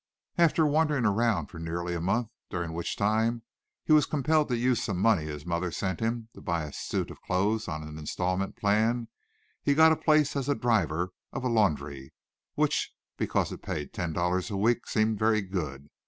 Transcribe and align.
After 0.39 0.65
wandering 0.65 1.05
around 1.05 1.45
for 1.45 1.59
nearly 1.59 1.93
a 1.93 2.01
month, 2.01 2.29
during 2.49 2.73
which 2.73 2.95
time 2.95 3.43
he 3.83 3.93
was 3.93 4.07
compelled 4.07 4.47
to 4.47 4.57
use 4.57 4.81
some 4.81 4.97
money 4.99 5.25
his 5.25 5.45
mother 5.45 5.69
sent 5.69 5.99
him 5.99 6.27
to 6.33 6.41
buy 6.41 6.63
a 6.63 6.73
suit 6.73 7.11
of 7.11 7.21
clothes 7.21 7.67
on 7.67 7.83
an 7.83 7.99
instalment 7.99 8.55
plan, 8.55 9.09
he 9.61 9.75
got 9.75 9.91
a 9.91 9.95
place 9.95 10.35
as 10.35 10.47
driver 10.47 11.11
of 11.31 11.43
a 11.43 11.49
laundry, 11.49 12.15
which, 12.55 12.95
because 13.15 13.51
it 13.51 13.61
paid 13.61 13.93
ten 13.93 14.11
dollars 14.11 14.49
a 14.49 14.57
week, 14.57 14.87
seemed 14.87 15.19
very 15.19 15.41
good. 15.43 15.87